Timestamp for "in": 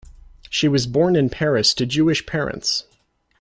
1.15-1.29